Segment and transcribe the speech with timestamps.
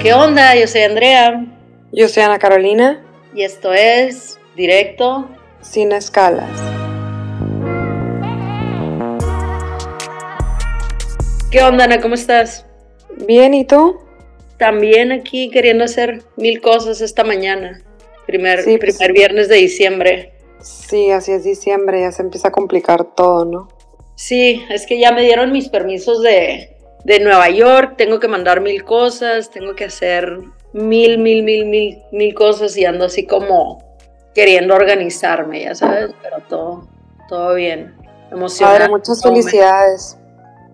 [0.00, 0.54] ¿Qué onda?
[0.54, 1.44] Yo soy Andrea.
[1.90, 3.04] Yo soy Ana Carolina.
[3.34, 5.28] Y esto es Directo
[5.60, 6.48] Sin Escalas.
[11.50, 12.00] ¿Qué onda, Ana?
[12.00, 12.64] ¿Cómo estás?
[13.26, 13.98] Bien, ¿y tú?
[14.56, 17.82] También aquí queriendo hacer mil cosas esta mañana.
[18.24, 20.32] Primer, pues primer viernes de diciembre.
[20.60, 23.68] Sí, así es diciembre, ya se empieza a complicar todo, ¿no?
[24.14, 26.77] Sí, es que ya me dieron mis permisos de,
[27.08, 30.40] de Nueva York, tengo que mandar mil cosas, tengo que hacer
[30.74, 33.82] mil, mil, mil, mil, mil cosas y ando así como
[34.34, 36.86] queriendo organizarme, ya sabes, pero todo,
[37.26, 37.94] todo bien.
[38.30, 38.88] Emocionada.
[38.90, 40.18] muchas felicidades.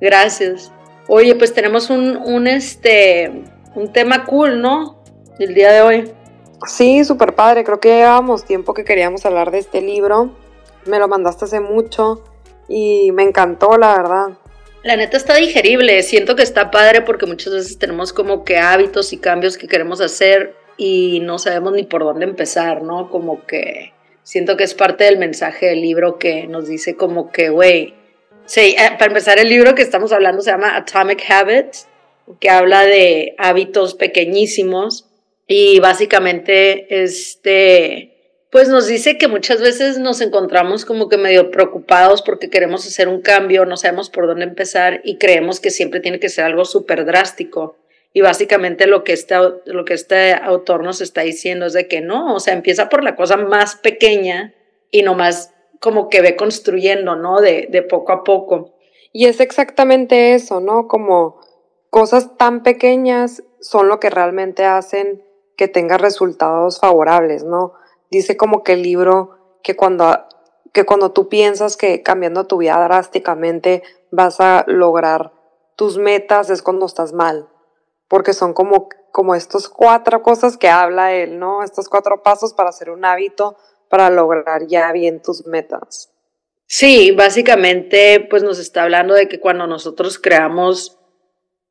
[0.00, 0.72] Gracias.
[1.06, 3.44] Oye, pues tenemos un, un, este,
[3.76, 5.04] un tema cool, ¿no?
[5.38, 6.12] El día de hoy.
[6.66, 7.62] Sí, súper padre.
[7.62, 10.32] Creo que llevábamos tiempo que queríamos hablar de este libro.
[10.86, 12.24] Me lo mandaste hace mucho
[12.66, 14.38] y me encantó, la verdad.
[14.84, 19.14] La neta está digerible, siento que está padre porque muchas veces tenemos como que hábitos
[19.14, 23.08] y cambios que queremos hacer y no sabemos ni por dónde empezar, ¿no?
[23.08, 27.48] Como que siento que es parte del mensaje del libro que nos dice como que,
[27.48, 27.94] güey,
[28.44, 31.88] sí, eh, para empezar el libro que estamos hablando se llama Atomic Habits,
[32.38, 35.08] que habla de hábitos pequeñísimos
[35.46, 38.13] y básicamente este
[38.54, 43.08] pues nos dice que muchas veces nos encontramos como que medio preocupados porque queremos hacer
[43.08, 46.64] un cambio, no sabemos por dónde empezar y creemos que siempre tiene que ser algo
[46.64, 47.74] súper drástico.
[48.12, 52.00] Y básicamente lo que, este, lo que este autor nos está diciendo es de que
[52.00, 54.54] no, o sea, empieza por la cosa más pequeña
[54.92, 57.40] y nomás como que ve construyendo, ¿no?
[57.40, 58.76] De, de poco a poco.
[59.10, 60.86] Y es exactamente eso, ¿no?
[60.86, 61.40] Como
[61.90, 65.24] cosas tan pequeñas son lo que realmente hacen
[65.56, 67.74] que tenga resultados favorables, ¿no?
[68.14, 70.26] Dice como que el libro que cuando,
[70.72, 75.32] que cuando tú piensas que cambiando tu vida drásticamente vas a lograr
[75.76, 77.48] tus metas es cuando estás mal,
[78.08, 81.62] porque son como, como estos cuatro cosas que habla él, ¿no?
[81.62, 83.56] Estos cuatro pasos para hacer un hábito
[83.88, 86.10] para lograr ya bien tus metas.
[86.66, 90.98] Sí, básicamente pues nos está hablando de que cuando nosotros creamos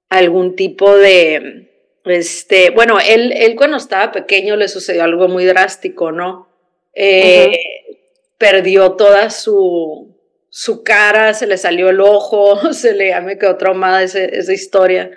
[0.09, 1.72] algún tipo de,
[2.05, 6.49] este, bueno, él, él cuando estaba pequeño le sucedió algo muy drástico, ¿no?
[6.93, 7.51] Eh,
[8.37, 10.17] perdió toda su,
[10.49, 15.11] su cara, se le salió el ojo, se le, quedó traumada esa historia,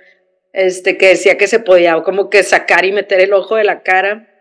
[0.52, 3.82] este, que decía que se podía como que sacar y meter el ojo de la
[3.82, 4.32] cara.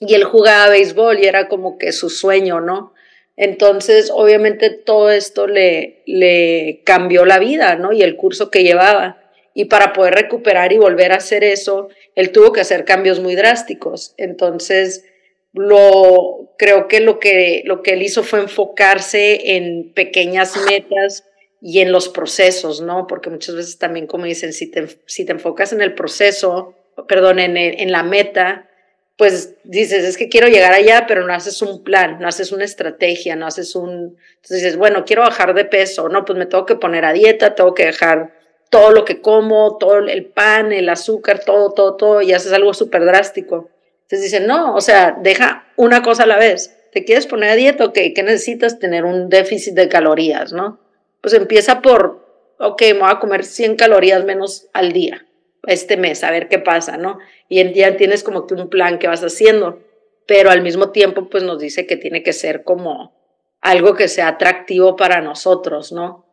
[0.00, 2.94] Y él jugaba béisbol y era como que su sueño, ¿no?
[3.36, 7.92] Entonces, obviamente todo esto le, le cambió la vida, ¿no?
[7.92, 9.27] Y el curso que llevaba
[9.58, 13.34] y para poder recuperar y volver a hacer eso, él tuvo que hacer cambios muy
[13.34, 14.14] drásticos.
[14.16, 15.04] Entonces,
[15.52, 21.24] lo, creo que lo, que lo que él hizo fue enfocarse en pequeñas metas
[21.60, 23.08] y en los procesos, ¿no?
[23.08, 26.76] Porque muchas veces también, como dicen, si te, si te enfocas en el proceso,
[27.08, 28.68] perdón, en, en la meta,
[29.16, 32.64] pues dices, es que quiero llegar allá, pero no haces un plan, no haces una
[32.64, 34.16] estrategia, no haces un...
[34.36, 37.56] Entonces dices, bueno, quiero bajar de peso, no, pues me tengo que poner a dieta,
[37.56, 38.37] tengo que dejar
[38.70, 42.74] todo lo que como, todo el pan, el azúcar, todo, todo, todo, y haces algo
[42.74, 43.70] súper drástico.
[44.02, 46.74] Entonces dicen, no, o sea, deja una cosa a la vez.
[46.92, 47.84] ¿Te quieres poner a dieta?
[47.84, 48.78] Ok, ¿qué necesitas?
[48.78, 50.80] Tener un déficit de calorías, ¿no?
[51.20, 55.26] Pues empieza por, ok, me voy a comer 100 calorías menos al día,
[55.66, 57.18] este mes, a ver qué pasa, ¿no?
[57.48, 59.80] Y en día tienes como que un plan que vas haciendo,
[60.26, 63.12] pero al mismo tiempo, pues nos dice que tiene que ser como
[63.60, 66.24] algo que sea atractivo para nosotros, ¿no?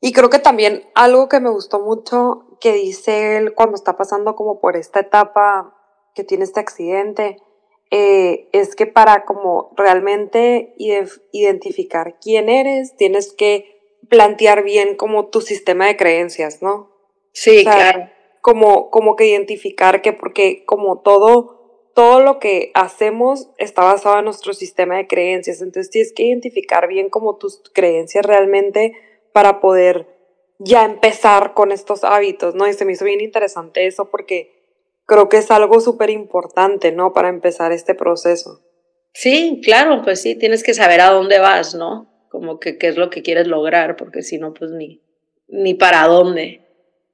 [0.00, 4.36] Y creo que también algo que me gustó mucho que dice él cuando está pasando
[4.36, 5.74] como por esta etapa
[6.14, 7.38] que tiene este accidente,
[7.90, 10.74] eh, es que para como realmente
[11.32, 13.74] identificar quién eres, tienes que
[14.08, 16.90] plantear bien como tu sistema de creencias, ¿no?
[17.32, 18.10] Sí, claro.
[18.40, 24.26] Como, como que identificar que porque como todo, todo lo que hacemos está basado en
[24.26, 28.92] nuestro sistema de creencias, entonces tienes que identificar bien como tus creencias realmente
[29.34, 30.06] para poder
[30.60, 32.68] ya empezar con estos hábitos, ¿no?
[32.68, 34.62] Y se me hizo bien interesante eso porque
[35.06, 37.12] creo que es algo súper importante, ¿no?
[37.12, 38.62] Para empezar este proceso.
[39.12, 42.06] Sí, claro, pues sí, tienes que saber a dónde vas, ¿no?
[42.28, 45.02] Como que qué es lo que quieres lograr, porque si no, pues ni,
[45.48, 46.60] ni para dónde.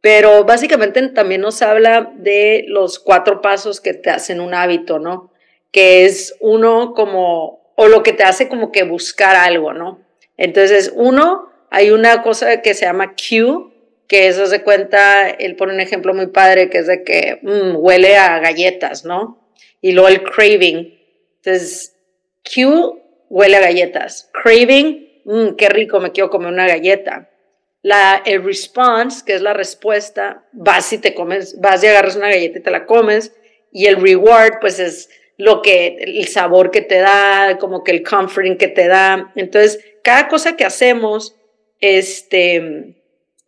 [0.02, 5.32] Pero básicamente también nos habla de los cuatro pasos que te hacen un hábito, ¿no?
[5.72, 10.00] Que es uno como, o lo que te hace como que buscar algo, ¿no?
[10.36, 13.72] Entonces, uno, hay una cosa que se llama Q,
[14.08, 17.76] que eso se cuenta, él pone un ejemplo muy padre que es de que mm,
[17.76, 19.38] huele a galletas, ¿no?
[19.80, 20.98] Y luego el craving.
[21.36, 21.96] Entonces,
[22.42, 24.28] Q huele a galletas.
[24.32, 27.30] Craving, mmm, qué rico, me quiero comer una galleta.
[27.82, 32.28] La, el response, que es la respuesta, vas y te comes, vas y agarras una
[32.28, 33.32] galleta y te la comes.
[33.72, 38.02] y el reward pues es lo que, el sabor que te da, como que el
[38.02, 39.32] comforting que te da.
[39.36, 41.36] Entonces, cada cosa que hacemos,
[41.80, 42.94] este,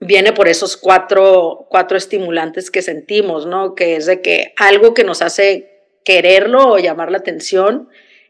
[0.00, 3.74] viene por esos cuatro, cuatro estimulantes que sentimos, ¿no?
[3.74, 5.70] Que es de que algo que nos hace
[6.04, 7.88] quererlo o llamar la atención,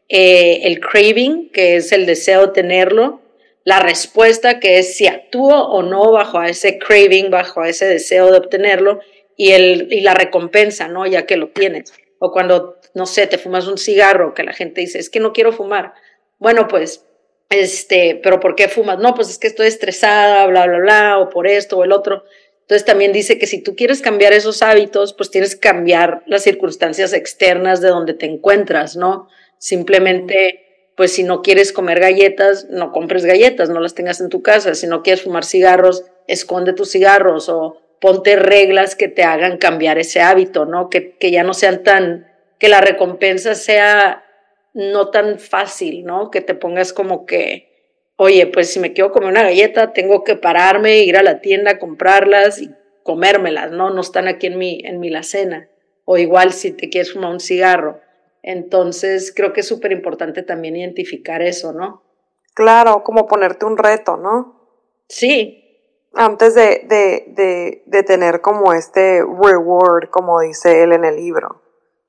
[0.09, 3.21] eh, el craving, que es el deseo de tenerlo,
[3.63, 8.37] la respuesta, que es si actúo o no bajo ese craving, bajo ese deseo de
[8.37, 8.99] obtenerlo,
[9.35, 11.07] y, el, y la recompensa, ¿no?
[11.07, 11.93] Ya que lo tienes.
[12.19, 15.33] O cuando, no sé, te fumas un cigarro, que la gente dice, es que no
[15.33, 15.93] quiero fumar.
[16.39, 17.05] Bueno, pues,
[17.53, 18.97] este, pero ¿por qué fumas?
[18.97, 22.23] No, pues es que estoy estresada, bla, bla, bla, o por esto o el otro.
[22.61, 26.43] Entonces también dice que si tú quieres cambiar esos hábitos, pues tienes que cambiar las
[26.43, 29.27] circunstancias externas de donde te encuentras, ¿no?
[29.59, 34.41] Simplemente, pues si no quieres comer galletas, no compres galletas, no las tengas en tu
[34.41, 34.73] casa.
[34.73, 39.99] Si no quieres fumar cigarros, esconde tus cigarros o ponte reglas que te hagan cambiar
[39.99, 40.89] ese hábito, ¿no?
[40.89, 42.27] Que, que ya no sean tan,
[42.57, 44.22] que la recompensa sea
[44.73, 46.31] no tan fácil, ¿no?
[46.31, 47.69] Que te pongas como que,
[48.15, 51.79] oye, pues si me quiero comer una galleta, tengo que pararme, ir a la tienda,
[51.79, 52.69] comprarlas y
[53.03, 53.89] comérmelas, ¿no?
[53.89, 55.69] No están aquí en mi, en mi la cena.
[56.05, 58.01] O igual si te quieres fumar un cigarro.
[58.41, 62.03] Entonces, creo que es súper importante también identificar eso, ¿no?
[62.53, 64.59] Claro, como ponerte un reto, ¿no?
[65.07, 65.63] Sí,
[66.13, 71.62] antes de, de, de, de, tener como este reward, como dice él en el libro.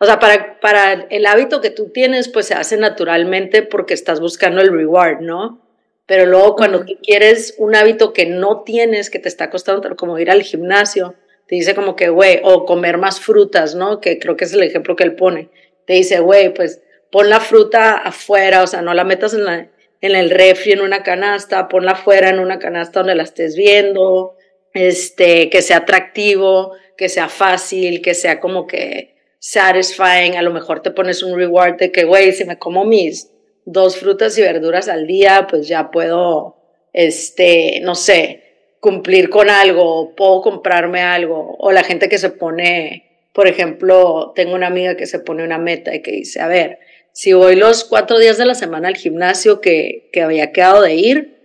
[0.05, 4.21] O sea, para, para el hábito que tú tienes, pues se hace naturalmente porque estás
[4.21, 5.63] buscando el reward, ¿no?
[6.05, 10.19] Pero luego cuando tú quieres un hábito que no tienes, que te está costando, como
[10.19, 11.15] ir al gimnasio,
[11.47, 14.03] te dice como que, güey, o comer más frutas, ¿no?
[14.03, 15.49] Que creo que es el ejemplo que él pone.
[15.87, 19.71] Te dice, güey, pues pon la fruta afuera, o sea, no la metas en la,
[20.03, 24.37] en el refri en una canasta, ponla afuera en una canasta donde la estés viendo,
[24.75, 29.14] este, que sea atractivo, que sea fácil, que sea como que
[29.45, 33.31] satisfying, a lo mejor te pones un reward de que, güey, si me como mis
[33.67, 36.57] dos frutas y verduras al día, pues ya puedo,
[36.95, 38.43] este, no sé,
[38.81, 44.55] cumplir con algo, puedo comprarme algo, o la gente que se pone, por ejemplo, tengo
[44.55, 46.79] una amiga que se pone una meta y que dice, a ver,
[47.13, 50.95] si voy los cuatro días de la semana al gimnasio que, que había quedado de
[50.95, 51.37] ir,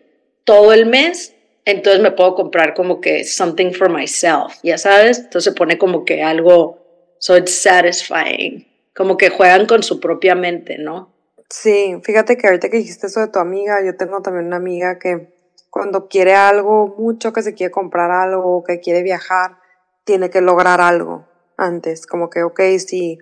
[0.46, 1.36] todo el mes,
[1.66, 6.06] entonces me puedo comprar como que something for myself, ya sabes, entonces se pone como
[6.06, 6.80] que algo,
[7.20, 11.14] so it's satisfying, como que juegan con su propia mente, ¿no?
[11.50, 15.00] Sí, fíjate que ahorita que dijiste eso de tu amiga, yo tengo también una amiga
[15.00, 15.34] que
[15.70, 19.58] cuando quiere algo mucho, que se quiere comprar algo, que quiere viajar,
[20.04, 21.28] tiene que lograr algo
[21.58, 23.20] antes, como que, ok, si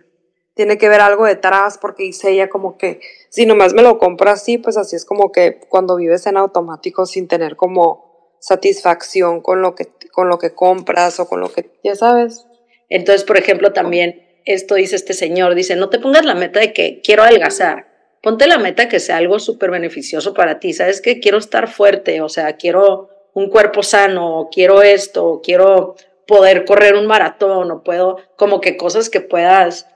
[0.53, 2.99] tiene que ver algo detrás porque dice ella como que
[3.29, 7.05] si nomás me lo compro así, pues así es como que cuando vives en automático
[7.05, 11.79] sin tener como satisfacción con lo que, con lo que compras o con lo que,
[11.83, 12.47] ya sabes.
[12.89, 16.73] Entonces, por ejemplo, también esto dice este señor, dice, no te pongas la meta de
[16.73, 17.87] que quiero adelgazar,
[18.21, 22.21] ponte la meta que sea algo súper beneficioso para ti, sabes que quiero estar fuerte,
[22.21, 25.95] o sea, quiero un cuerpo sano, quiero esto, quiero
[26.27, 29.87] poder correr un maratón, o puedo, como que cosas que puedas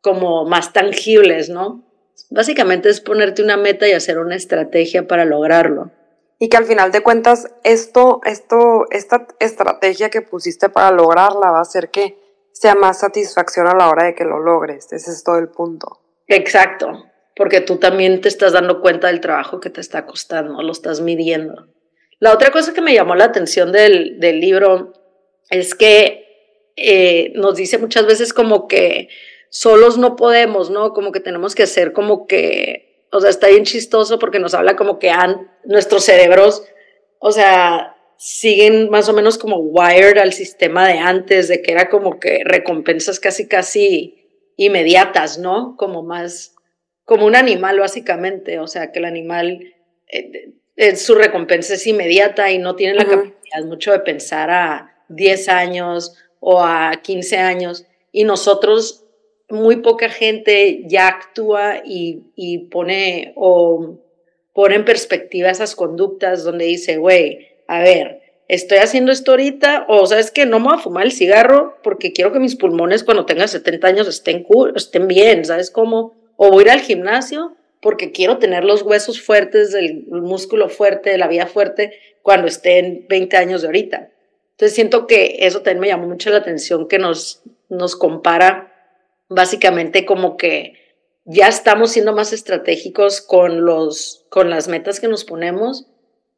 [0.00, 1.84] como más tangibles, ¿no?
[2.30, 5.90] Básicamente es ponerte una meta y hacer una estrategia para lograrlo.
[6.38, 11.58] Y que al final de cuentas, esto, esto, esta estrategia que pusiste para lograrla va
[11.58, 12.21] a hacer que
[12.52, 14.92] sea más satisfacción a la hora de que lo logres.
[14.92, 16.00] Ese es todo el punto.
[16.28, 17.04] Exacto,
[17.34, 21.00] porque tú también te estás dando cuenta del trabajo que te está costando, lo estás
[21.00, 21.66] midiendo.
[22.20, 24.92] La otra cosa que me llamó la atención del, del libro
[25.50, 26.22] es que
[26.76, 29.08] eh, nos dice muchas veces como que
[29.50, 30.94] solos no podemos, ¿no?
[30.94, 34.76] Como que tenemos que hacer como que, o sea, está bien chistoso porque nos habla
[34.76, 36.64] como que han, nuestros cerebros,
[37.18, 37.91] o sea,
[38.24, 42.42] siguen más o menos como wired al sistema de antes, de que era como que
[42.44, 44.14] recompensas casi, casi
[44.56, 45.76] inmediatas, ¿no?
[45.76, 46.54] Como más,
[47.04, 49.74] como un animal básicamente, o sea, que el animal,
[50.06, 55.48] eh, su recompensa es inmediata y no tiene la capacidad mucho de pensar a 10
[55.48, 57.86] años o a 15 años.
[58.12, 59.04] Y nosotros
[59.48, 63.98] muy poca gente ya actúa y, pone o
[64.54, 70.04] pone en perspectiva esas conductas donde dice, güey, a ver, estoy haciendo esto ahorita, o
[70.06, 73.24] sabes que no me voy a fumar el cigarro porque quiero que mis pulmones cuando
[73.24, 76.14] tenga 70 años estén, cool, estén bien, ¿sabes cómo?
[76.36, 81.16] O voy a ir al gimnasio porque quiero tener los huesos fuertes, el músculo fuerte,
[81.16, 84.10] la vida fuerte cuando estén 20 años de ahorita.
[84.50, 88.70] Entonces siento que eso también me llamó mucho la atención que nos, nos compara
[89.30, 90.74] básicamente como que
[91.24, 95.86] ya estamos siendo más estratégicos con, los, con las metas que nos ponemos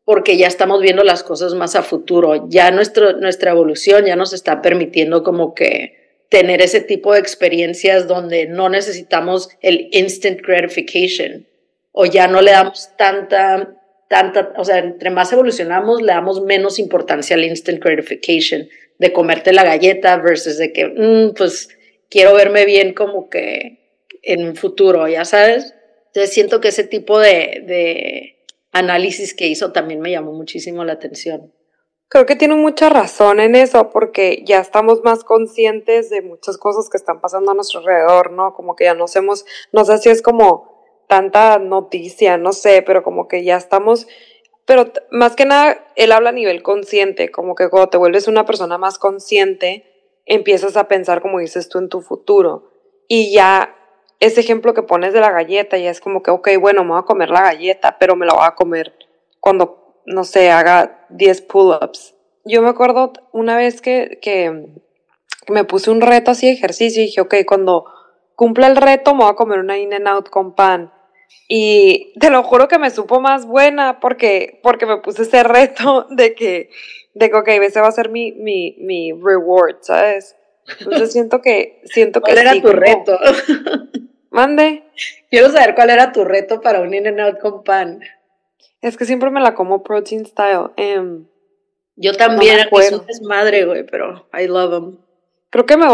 [0.04, 2.48] porque ya estamos viendo las cosas más a futuro.
[2.48, 8.08] Ya nuestro, nuestra evolución ya nos está permitiendo como que tener ese tipo de experiencias
[8.08, 11.46] donde no necesitamos el instant gratification
[11.92, 13.76] o ya no le damos tanta,
[14.08, 18.68] tanta, o sea, entre más evolucionamos, le damos menos importancia al instant gratification
[18.98, 21.68] de comerte la galleta versus de que, mm, pues,
[22.10, 23.78] quiero verme bien como que
[24.22, 25.74] en un futuro, ya sabes.
[26.06, 28.33] Entonces siento que ese tipo de, de
[28.74, 31.54] análisis que hizo también me llamó muchísimo la atención.
[32.08, 36.90] Creo que tiene mucha razón en eso, porque ya estamos más conscientes de muchas cosas
[36.90, 38.52] que están pasando a nuestro alrededor, ¿no?
[38.52, 40.74] Como que ya no hacemos, no sé si es como
[41.08, 44.06] tanta noticia, no sé, pero como que ya estamos,
[44.66, 48.44] pero más que nada, él habla a nivel consciente, como que cuando te vuelves una
[48.44, 49.84] persona más consciente,
[50.26, 52.70] empiezas a pensar, como dices tú, en tu futuro.
[53.08, 53.76] Y ya
[54.20, 57.00] ese ejemplo que pones de la galleta, ya es como que, ok, bueno, me voy
[57.00, 58.94] a comer la galleta, pero me la voy a comer
[59.40, 62.14] cuando no sé, haga 10 pull-ups.
[62.44, 64.66] Yo me acuerdo una vez que, que
[65.48, 67.86] me puse un reto así de ejercicio y dije, ok, cuando
[68.34, 70.92] cumpla el reto me voy a comer una in and out con pan.
[71.48, 76.06] Y te lo juro que me supo más buena porque, porque me puse ese reto
[76.10, 76.70] de que,
[77.14, 80.36] de que, ok, ese va a ser mi, mi, mi reward, ¿sabes?
[80.80, 83.18] Entonces siento que, siento ¿Cuál era tu reto?
[84.30, 84.82] Mande.
[85.30, 88.00] Quiero saber cuál era tu reto para un in and out con pan.
[88.80, 90.70] Es que siempre me la como protein style.
[90.76, 91.26] Em,
[91.96, 94.98] Yo también, no es un desmadre, güey, pero I love them.
[95.50, 95.86] Creo que me,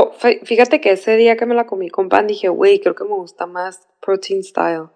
[0.44, 3.14] fíjate que ese día que me la comí con pan dije, güey, creo que me
[3.14, 4.88] gusta más protein style.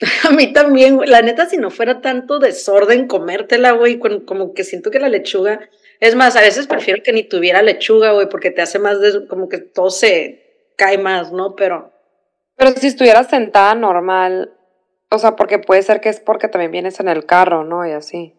[0.28, 1.08] A mí también, güey.
[1.08, 5.68] La neta, si no fuera tanto desorden comértela, güey, como que siento que la lechuga.
[6.00, 9.26] Es más, a veces prefiero que ni tuviera lechuga, güey, porque te hace más, de,
[9.26, 11.56] como que todo se cae más, ¿no?
[11.56, 11.92] Pero.
[12.56, 14.52] Pero si estuvieras sentada normal,
[15.10, 17.86] o sea, porque puede ser que es porque también vienes en el carro, ¿no?
[17.86, 18.34] Y así.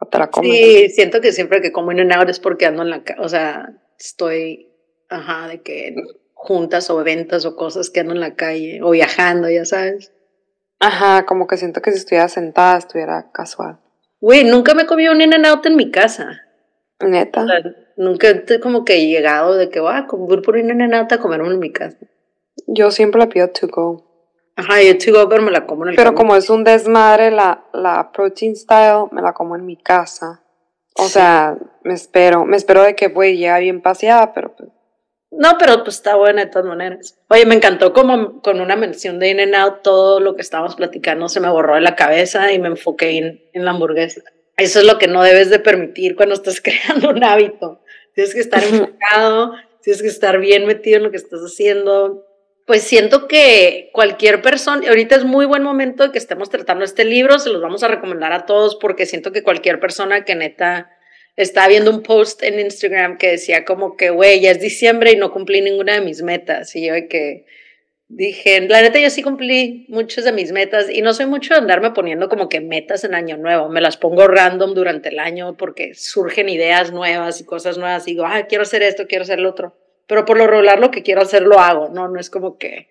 [0.00, 0.50] O te la comes.
[0.50, 3.28] Sí, siento que siempre que como in and out es porque ando en la O
[3.28, 4.68] sea, estoy.
[5.08, 5.94] Ajá, de que
[6.32, 10.12] juntas o eventos o cosas que ando en la calle o viajando, ya sabes.
[10.80, 13.78] Ajá, como que siento que si estuviera sentada estuviera casual.
[14.20, 16.42] Güey, nunca me comido un in and out en mi casa.
[17.02, 17.46] Neta.
[17.96, 20.94] nunca he como que he llegado de que voy a comer por un in and
[20.94, 21.98] out a comerme en mi casa.
[22.66, 24.04] Yo siempre la pido to go.
[24.56, 27.64] Ajá, yo to go, me la como en el Pero como es un desmadre la,
[27.72, 30.42] la protein style, me la como en mi casa.
[30.94, 34.70] O sea, me espero, me espero de que pues llegue bien paseada, pero pues.
[35.30, 37.18] No, pero pues está buena de todas maneras.
[37.28, 40.76] Oye, me encantó como con una mención de In and Out, todo lo que estábamos
[40.76, 44.20] platicando se me borró de la cabeza y me enfoqué en, en la hamburguesa.
[44.62, 47.82] Eso es lo que no debes de permitir cuando estás creando un hábito.
[48.14, 49.52] Tienes que estar enfocado,
[49.82, 52.26] tienes que estar bien metido en lo que estás haciendo,
[52.66, 57.04] pues siento que cualquier persona, ahorita es muy buen momento de que estemos tratando este
[57.04, 60.90] libro, se los vamos a recomendar a todos porque siento que cualquier persona que neta
[61.34, 65.16] está viendo un post en Instagram que decía como que, güey, ya es diciembre y
[65.16, 66.76] no cumplí ninguna de mis metas.
[66.76, 67.46] Y yo que
[68.14, 71.60] dije, la neta yo sí cumplí muchas de mis metas y no soy mucho de
[71.60, 75.56] andarme poniendo como que metas en año nuevo, me las pongo random durante el año
[75.56, 79.40] porque surgen ideas nuevas y cosas nuevas y digo, ah, quiero hacer esto, quiero hacer
[79.40, 79.76] lo otro
[80.12, 82.06] pero por lo regular lo que quiero hacer lo hago, ¿no?
[82.06, 82.88] No es como que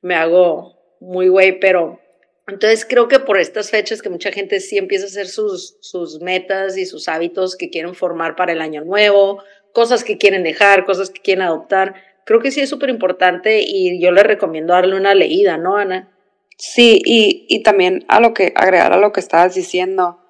[0.00, 2.00] me hago muy güey, pero
[2.46, 6.20] entonces creo que por estas fechas que mucha gente sí empieza a hacer sus, sus
[6.20, 9.42] metas y sus hábitos que quieren formar para el año nuevo,
[9.74, 14.00] cosas que quieren dejar, cosas que quieren adoptar, creo que sí es súper importante y
[14.00, 16.08] yo les recomiendo darle una leída, ¿no, Ana?
[16.56, 20.20] Sí, y, y también a lo que agregar a lo que estabas diciendo,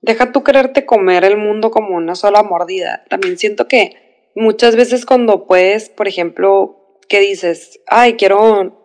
[0.00, 3.04] deja tú quererte comer el mundo como una sola mordida.
[3.08, 8.82] También siento que muchas veces cuando puedes, por ejemplo, que dices, ay, quiero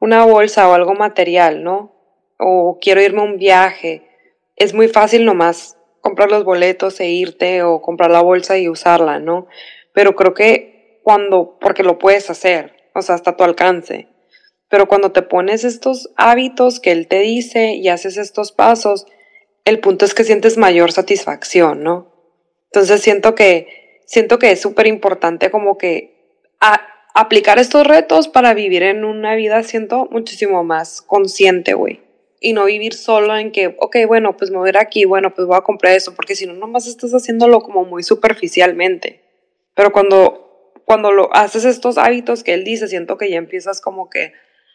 [0.00, 1.94] una bolsa o algo material, ¿no?
[2.38, 4.02] O quiero irme a un viaje,
[4.56, 9.18] es muy fácil nomás comprar los boletos e irte o comprar la bolsa y usarla,
[9.18, 9.46] ¿no?
[9.92, 10.79] Pero creo que
[11.10, 14.06] cuando, porque lo puedes hacer, o sea, hasta tu alcance.
[14.68, 19.06] Pero cuando te pones estos hábitos que él te dice y haces estos pasos,
[19.64, 22.14] el punto es que sientes mayor satisfacción, ¿no?
[22.66, 26.38] Entonces siento que siento que es súper importante como que
[27.12, 32.02] aplicar estos retos para vivir en una vida, siento muchísimo más consciente, güey.
[32.40, 35.62] Y no vivir solo en que, ok, bueno, pues me aquí, bueno, pues voy a
[35.62, 39.24] comprar eso, porque si no, nomás estás haciéndolo como muy superficialmente.
[39.74, 40.49] Pero cuando,
[40.84, 44.32] cuando lo haces estos hábitos que él dice, siento que ya empiezas como que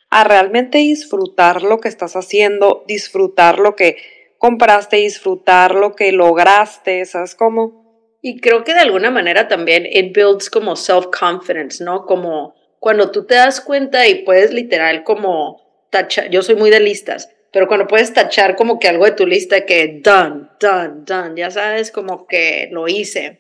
[0.10, 3.98] a realmente disfrutar lo que estás haciendo, disfrutar lo que
[4.38, 7.86] compraste, disfrutar lo que lograste, ¿sabes cómo?
[8.22, 12.06] Y creo que de alguna manera también it builds como self-confidence, ¿no?
[12.06, 16.80] Como cuando tú te das cuenta y puedes literal como tachar, yo soy muy de
[16.80, 21.40] listas, pero cuando puedes tachar como que algo de tu lista que done, done, done,
[21.40, 23.40] ya sabes, como que lo hice.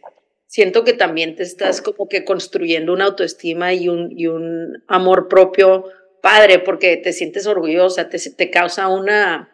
[0.56, 5.28] Siento que también te estás como que construyendo una autoestima y un, y un amor
[5.28, 5.84] propio
[6.22, 9.50] padre, porque te sientes orgullosa, te, te causa una,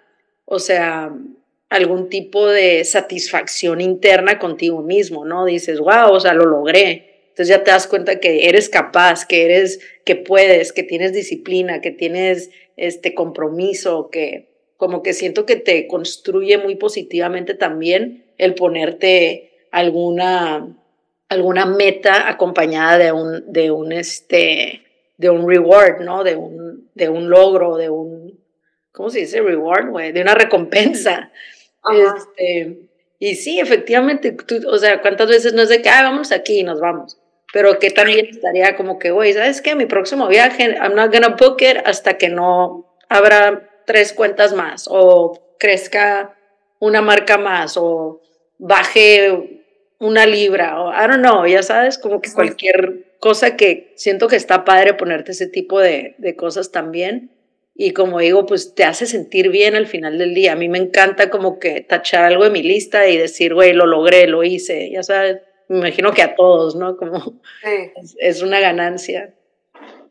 [0.45, 1.11] o sea,
[1.69, 5.45] algún tipo de satisfacción interna contigo mismo, ¿no?
[5.45, 7.23] Dices, wow, o sea, lo logré.
[7.29, 11.81] Entonces ya te das cuenta que eres capaz, que eres, que puedes, que tienes disciplina,
[11.81, 18.53] que tienes este compromiso, que como que siento que te construye muy positivamente también el
[18.53, 20.77] ponerte alguna,
[21.31, 24.83] alguna meta acompañada de un, de un, este,
[25.15, 26.25] de un reward, ¿no?
[26.25, 28.37] De un, de un logro, de un,
[28.91, 29.39] ¿cómo se dice?
[29.41, 31.31] Reward, güey, de una recompensa.
[31.89, 32.79] Este,
[33.17, 34.35] y sí, efectivamente,
[34.67, 37.17] o sea, ¿cuántas veces no es de que, ah, vamos aquí y nos vamos?
[37.53, 39.73] Pero que también estaría como que, güey, ¿sabes qué?
[39.73, 44.85] Mi próximo viaje, I'm not gonna book it hasta que no abra tres cuentas más,
[44.91, 46.35] o crezca
[46.79, 48.21] una marca más, o
[48.57, 49.60] baje
[50.01, 54.35] una libra, o I don't know, ya sabes, como que cualquier cosa que siento que
[54.35, 57.31] está padre ponerte ese tipo de, de cosas también
[57.73, 60.51] y como digo, pues te hace sentir bien al final del día.
[60.51, 63.85] A mí me encanta como que tachar algo de mi lista y decir, güey, lo
[63.85, 66.97] logré, lo hice, ya sabes, me imagino que a todos, ¿no?
[66.97, 67.41] Como
[68.19, 69.33] es, una ganancia.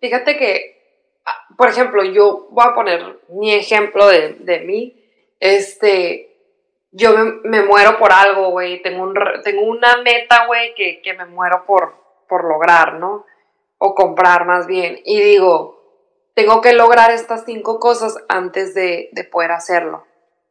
[0.00, 4.96] Fíjate que, ah, por ejemplo, yo voy a poner mi ejemplo de, de mí,
[5.38, 6.29] este,
[6.92, 7.12] yo
[7.44, 11.64] me, muero por algo, güey, tengo, un, tengo una meta, güey, que, que me muero
[11.66, 11.94] por,
[12.28, 13.24] por lograr, ¿no?
[13.78, 15.00] O comprar más bien.
[15.04, 15.80] Y digo,
[16.34, 20.06] tengo que lograr estas cinco cosas antes de, poder hacerlo.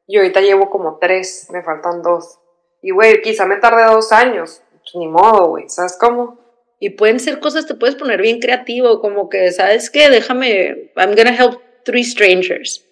[0.08, 2.40] Y ahorita llevo como tres, me faltan dos.
[2.82, 4.62] Y, güey, quizá me tarde dos años.
[4.72, 6.40] Pues, ni modo, güey, ¿sabes cómo?
[6.80, 10.10] Y pueden ser cosas, te puedes poner bien creativo, como que, ¿sabes qué?
[10.10, 12.86] Déjame, I'm gonna help three strangers.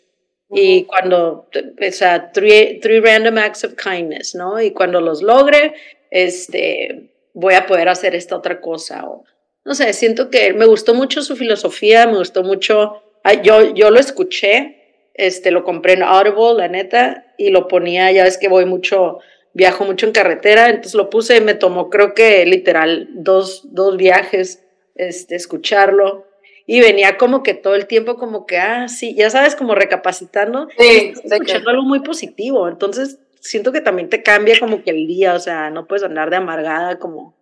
[0.50, 4.62] Y cuando, o sea, three, three random acts of kindness, ¿no?
[4.62, 5.74] Y cuando los logre,
[6.10, 9.08] este, voy a poder hacer esta otra cosa.
[9.08, 9.26] O,
[9.66, 13.04] no sé, siento que me gustó mucho su filosofía, me gustó mucho,
[13.44, 18.24] yo, yo lo escuché, este, lo compré en Audible, la neta, y lo ponía, ya
[18.24, 19.20] ves que voy mucho,
[19.54, 24.64] viajo mucho en carretera, entonces lo puse, me tomó creo que literal dos, dos viajes,
[24.96, 26.27] este, escucharlo,
[26.70, 30.68] y venía como que todo el tiempo como que, ah, sí, ya sabes, como recapacitando,
[30.78, 35.34] sí, escuchando algo muy positivo, entonces siento que también te cambia como que el día,
[35.34, 37.38] o sea, no puedes andar de amargada como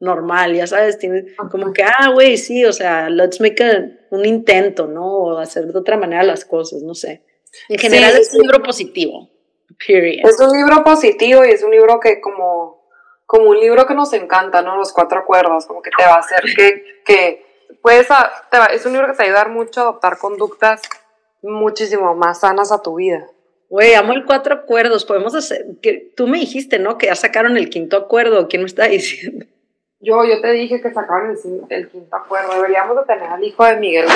[0.00, 3.62] normal, ya sabes, tienes como que, ah, güey, sí, o sea, let's make
[4.08, 5.06] un intento, ¿no?
[5.06, 7.22] O hacer de otra manera las cosas, no sé.
[7.68, 9.28] En general es un libro positivo,
[9.86, 10.26] period.
[10.26, 12.82] Es un libro positivo y es un libro que como,
[13.26, 14.76] como un libro que nos encanta, ¿no?
[14.78, 17.49] Los cuatro acuerdos, como que te va a hacer que, que
[17.82, 18.08] puedes,
[18.72, 20.82] es un libro que te va a ayudar mucho a adoptar conductas
[21.42, 23.26] muchísimo más sanas a tu vida.
[23.68, 25.04] Güey, amo el cuatro acuerdos.
[25.04, 26.98] Podemos hacer, que tú me dijiste, ¿no?
[26.98, 28.48] Que ya sacaron el quinto acuerdo.
[28.48, 29.46] ¿Quién me está diciendo?
[30.00, 32.54] Yo, yo te dije que sacaban el, el quinto acuerdo.
[32.54, 34.06] Deberíamos de tener al hijo de Miguel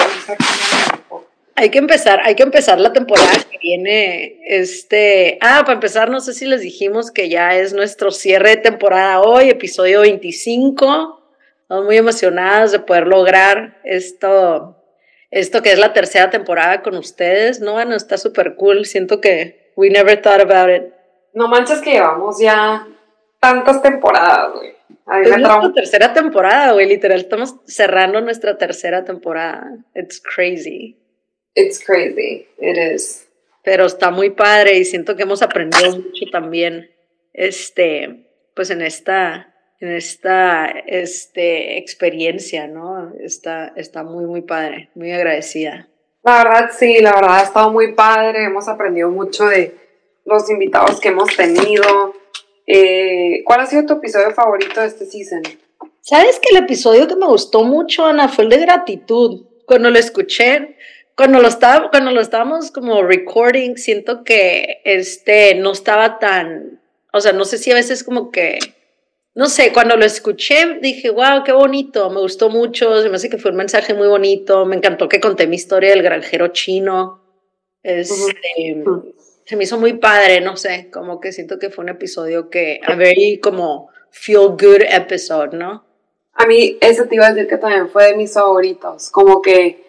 [1.55, 4.41] Hay que empezar, hay que empezar la temporada que viene.
[4.45, 8.57] Este, ah, para empezar, no sé si les dijimos que ya es nuestro cierre de
[8.57, 11.24] temporada hoy, episodio 25.
[11.65, 14.77] Estamos muy emocionados de poder lograr esto,
[15.31, 17.61] esto que es la tercera temporada con ustedes.
[17.61, 18.85] No, bueno, está súper cool.
[18.85, 20.93] Siento que we never thought about it.
[21.33, 22.87] No manches que llevamos ya
[23.41, 24.75] tantas temporadas, güey.
[25.23, 29.67] Es nuestra tercera temporada, güey, literal, estamos cerrando nuestra tercera temporada.
[29.95, 30.99] It's crazy.
[31.55, 33.27] It's crazy, it is.
[33.63, 36.91] Pero está muy padre y siento que hemos aprendido mucho también,
[37.33, 43.13] este, pues en esta, en esta, este, experiencia, ¿no?
[43.21, 45.89] Está, está muy, muy padre, muy agradecida.
[46.23, 49.77] La verdad, sí, la verdad ha estado muy padre, hemos aprendido mucho de
[50.25, 52.15] los invitados que hemos tenido,
[52.67, 55.43] eh, ¿Cuál ha sido tu episodio favorito de este season?
[56.01, 59.47] Sabes que el episodio que me gustó mucho, Ana, fue el de gratitud.
[59.67, 60.77] Cuando lo escuché,
[61.17, 66.81] cuando lo, estaba, cuando lo estábamos como recording, siento que este no estaba tan,
[67.13, 68.59] o sea, no sé si a veces como que,
[69.35, 73.29] no sé, cuando lo escuché dije, wow, qué bonito, me gustó mucho, se me hace
[73.29, 77.21] que fue un mensaje muy bonito, me encantó que conté mi historia del granjero chino.
[77.83, 78.85] Este,
[79.45, 82.81] se me hizo muy padre, no sé, como que siento que fue un episodio que,
[82.87, 85.85] a very como feel good episode, ¿no?
[86.35, 89.85] A mí ese te iba a decir que también fue de mis favoritos, como que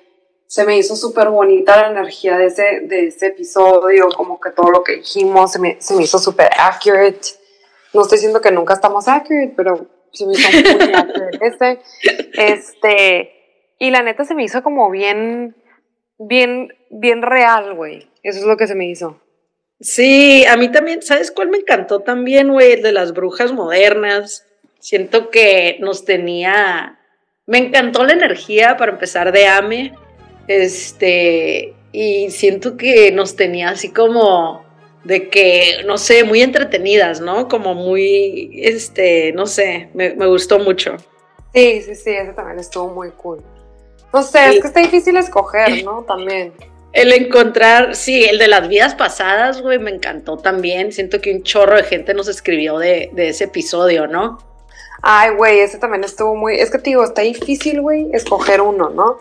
[0.48, 4.72] se me hizo súper bonita la energía de ese, de ese episodio, como que todo
[4.72, 7.45] lo que dijimos se me, se me hizo súper accurate.
[7.96, 11.80] No estoy diciendo que nunca estamos accurate, pero se me hizo muy accurate este.
[12.34, 13.32] Este,
[13.80, 15.56] y la neta se me hizo como bien,
[16.18, 18.10] bien, bien real, güey.
[18.24, 19.22] Eso es lo que se me hizo.
[19.80, 22.74] Sí, a mí también, ¿sabes cuál me encantó también, güey?
[22.74, 24.46] El de las brujas modernas.
[24.80, 27.00] Siento que nos tenía,
[27.46, 29.94] me encantó la energía para empezar de AME,
[30.48, 34.65] este, y siento que nos tenía así como
[35.06, 37.48] de que, no sé, muy entretenidas, ¿no?
[37.48, 40.98] Como muy, este, no sé, me, gustó mucho.
[41.54, 43.42] Sí, sí, sí, ese también estuvo muy cool.
[44.12, 46.04] No sé, es que está difícil escoger, ¿no?
[46.08, 46.54] También.
[46.92, 50.94] El encontrar, sí, el de las vidas pasadas, güey, me encantó también.
[50.94, 54.38] Siento que un chorro de gente nos escribió de, de ese episodio, ¿no?
[55.02, 56.56] Ay, güey, ese también estuvo muy.
[56.56, 59.18] Es que te digo, está difícil, güey, escoger uno, ¿no?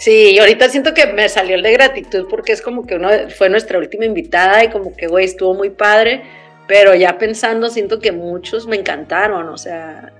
[0.00, 3.10] Sí, y ahorita siento que me salió el de gratitud porque es como que uno
[3.36, 6.22] fue nuestra última invitada y como que, güey, estuvo muy padre.
[6.66, 10.10] Pero ya pensando, siento que muchos me encantaron, o sea,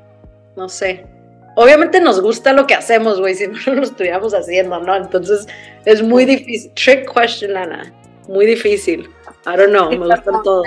[0.54, 1.06] no sé.
[1.56, 4.94] Obviamente nos gusta lo que hacemos, güey, si no lo estuviéramos haciendo, ¿no?
[4.94, 5.46] Entonces
[5.86, 6.72] es muy difícil.
[6.74, 7.90] Trick question, Ana.
[8.28, 9.08] Muy difícil.
[9.46, 10.66] I don't know, me gustan todos.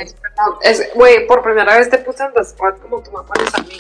[0.95, 3.78] Güey, por primera vez te puse en the spot como tú me pones a mí.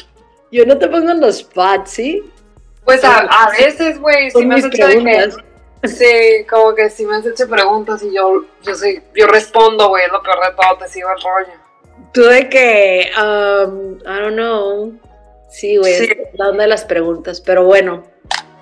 [0.51, 2.21] Yo no te pongo en los spots, ¿sí?
[2.85, 5.37] Pues a, a veces, güey, sí me has hecho preguntas.
[5.83, 10.03] sí, como que si me has hecho preguntas y yo, yo, sí, yo respondo, güey,
[10.11, 11.59] lo peor de todo, te sigo el rollo.
[12.13, 14.93] Tú de que, um, I don't know,
[15.49, 16.09] sí, güey, sí.
[16.33, 18.03] la onda de las preguntas, pero bueno,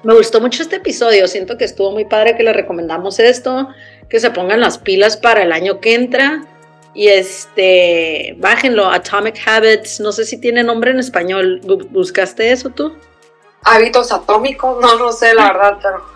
[0.03, 3.69] me gustó mucho este episodio, siento que estuvo muy padre que le recomendamos esto,
[4.09, 6.45] que se pongan las pilas para el año que entra
[6.93, 11.61] y este, bájenlo, Atomic Habits, no sé si tiene nombre en español.
[11.63, 12.93] ¿Buscaste eso tú?
[13.63, 16.11] Hábitos atómicos, no, no sé, la verdad, pero.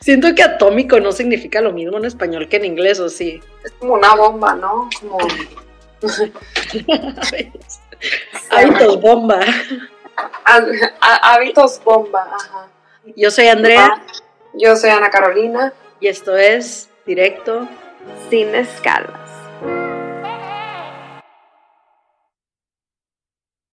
[0.00, 3.40] Siento que atómico no significa lo mismo en español que en inglés, ¿o sí?
[3.64, 4.88] Es como una bomba, ¿no?
[5.00, 5.18] Como.
[8.50, 9.40] hábitos bomba.
[11.22, 12.68] hábitos bomba, ajá.
[13.16, 14.02] Yo soy Andrea.
[14.54, 15.72] Yo soy Ana Carolina.
[16.00, 17.68] Y esto es Directo
[18.30, 19.20] Sin Escalas.